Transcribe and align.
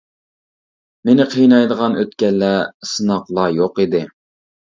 مېنى 1.09 1.27
قىينايدىغان 1.33 1.97
ئۆتكەللەر 2.05 2.57
سىناقلار 2.93 3.53
يوق 3.61 3.85
ئىدى. 3.87 4.03